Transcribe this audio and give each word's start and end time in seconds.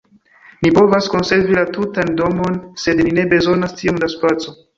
Ni 0.65 0.69
povas 0.77 1.09
konservi 1.15 1.59
la 1.59 1.65
tutan 1.75 2.09
domon, 2.23 2.57
sed 2.85 3.03
ni 3.05 3.15
ne 3.19 3.27
bezonas 3.37 3.79
tiom 3.83 4.03
da 4.07 4.13
spaco. 4.17 4.57